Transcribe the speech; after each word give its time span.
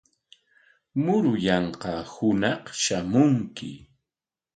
Muruyanqaa 1.03 2.01
hunaq 2.13 2.63
shamunki. 2.81 3.69